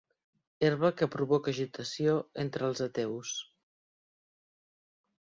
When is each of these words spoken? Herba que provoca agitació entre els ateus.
Herba 0.67 0.89
que 1.01 1.07
provoca 1.15 1.51
agitació 1.51 2.15
entre 2.43 2.65
els 2.69 2.81
ateus. 2.85 3.35